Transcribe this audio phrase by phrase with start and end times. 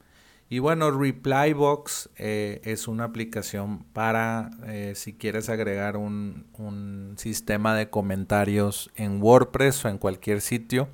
[0.50, 7.76] Y bueno, Replybox eh, es una aplicación para eh, si quieres agregar un, un, sistema
[7.76, 10.88] de comentarios en WordPress o en cualquier sitio,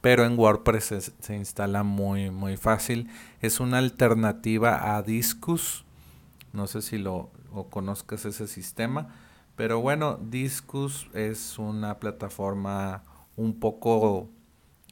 [0.00, 3.08] pero en WordPress se, se instala muy, muy fácil.
[3.40, 5.84] Es una alternativa a Discus.
[6.52, 9.08] No sé si lo, o conozcas ese sistema.
[9.56, 13.04] Pero bueno, Discus es una plataforma
[13.36, 14.30] un poco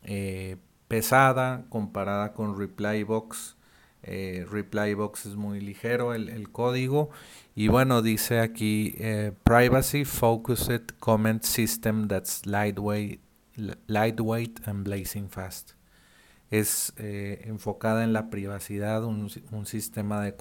[0.03, 0.57] eh,
[0.89, 3.57] pesada comparada con Replybox.
[4.03, 7.11] Eh, Replybox es muy ligero el, código.
[7.55, 13.21] Y bueno, dice aquí eh, Privacy Focused Comment System that's lightweight,
[13.87, 15.73] lightweight and blazing fast.
[16.51, 20.35] Es enfocada en la privacidad, un, un sistema de,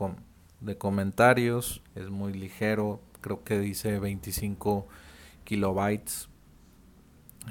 [0.62, 4.88] de comentarios, es muy ligero, creo que dice 25
[5.44, 6.30] kilobytes.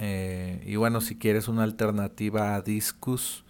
[0.00, 3.44] Eh, y bueno, si quieres una alternativa a Discus,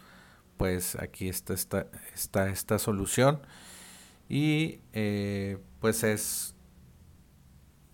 [0.56, 3.40] pues aquí está esta, está esta solución.
[4.28, 6.54] Y eh, pues es,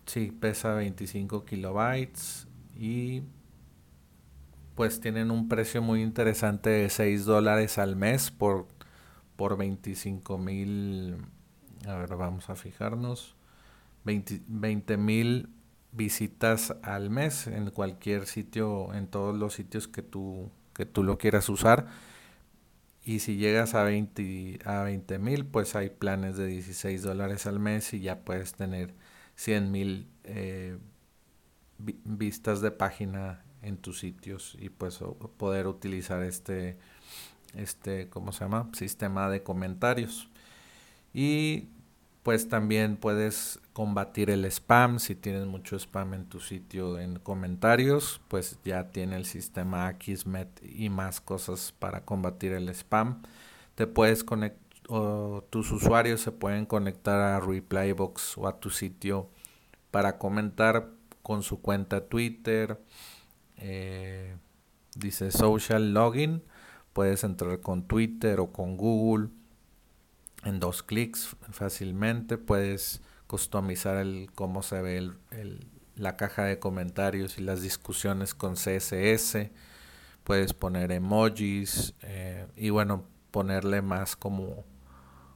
[0.05, 3.23] sí, pesa 25 kilobytes y
[4.75, 8.67] pues tienen un precio muy interesante de 6 dólares al mes por,
[9.37, 11.15] por 25 mil
[11.87, 13.35] a ver, vamos a fijarnos.
[14.03, 15.49] 20 mil
[15.91, 21.17] visitas al mes en cualquier sitio, en todos los sitios que tú, que tú lo
[21.17, 21.87] quieras usar.
[23.03, 27.59] Y si llegas a 20 a 20 mil, pues hay planes de 16 dólares al
[27.59, 28.93] mes y ya puedes tener
[29.35, 30.77] 100 mil eh,
[31.77, 34.99] vistas de página en tus sitios y pues
[35.37, 36.77] poder utilizar este,
[37.53, 38.69] este, ¿cómo se llama?
[38.73, 40.29] Sistema de comentarios.
[41.17, 41.69] Y
[42.23, 44.99] pues también puedes combatir el spam.
[44.99, 50.61] Si tienes mucho spam en tu sitio en comentarios, pues ya tiene el sistema Akismet
[50.61, 53.21] y más cosas para combatir el spam.
[53.75, 54.65] Te puedes conectar
[55.49, 59.29] tus usuarios se pueden conectar a Replybox o a tu sitio
[59.89, 60.89] para comentar
[61.23, 62.79] con su cuenta Twitter.
[63.57, 64.35] Eh,
[64.95, 66.43] dice social login.
[66.93, 69.29] Puedes entrar con Twitter o con Google
[70.45, 72.37] en dos clics fácilmente.
[72.37, 78.53] Puedes customizar el cómo se ve el, la caja de comentarios y las discusiones con
[78.53, 79.49] CSS.
[80.23, 84.63] Puedes poner emojis eh, y bueno, ponerle más como,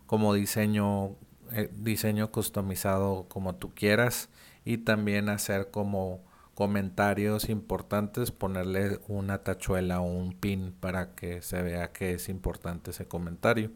[0.05, 1.15] como diseño,
[1.51, 4.29] eh, diseño customizado como tú quieras
[4.65, 6.23] y también hacer como
[6.55, 12.91] comentarios importantes, ponerle una tachuela o un pin para que se vea que es importante
[12.91, 13.71] ese comentario.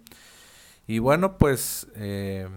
[0.88, 2.47] Y bueno, pues eh,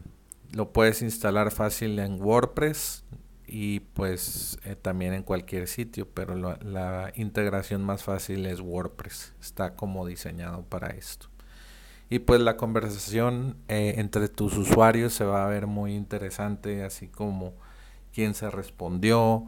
[0.53, 3.05] lo puedes instalar fácil en WordPress
[3.47, 9.35] y pues eh, también en cualquier sitio, pero la integración más fácil es WordPress.
[9.41, 11.29] Está como diseñado para esto.
[12.09, 17.09] Y pues la conversación eh, entre tus usuarios se va a ver muy interesante, así
[17.09, 17.55] como
[18.13, 19.47] quién se respondió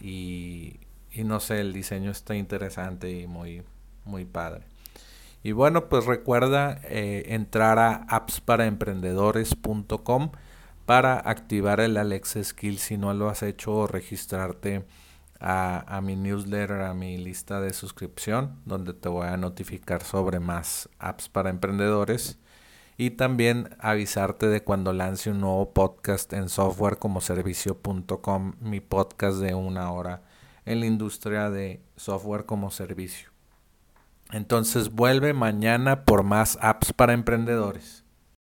[0.00, 0.80] y,
[1.12, 3.62] y no sé, el diseño está interesante y muy,
[4.04, 4.71] muy padre.
[5.42, 10.30] Y bueno, pues recuerda eh, entrar a appsparaemprendedores.com
[10.86, 14.84] para activar el Alexa Skill si no lo has hecho o registrarte
[15.40, 20.38] a, a, mi newsletter, a mi lista de suscripción, donde te voy a notificar sobre
[20.38, 22.38] más apps para emprendedores
[22.96, 29.90] y también avisarte de cuando lance un nuevo podcast en softwarecomoservicio.com, mi podcast de una
[29.90, 30.22] hora
[30.64, 33.31] en la industria de software como servicio.
[34.32, 38.01] Entonces vuelve mañana por más apps para emprendedores.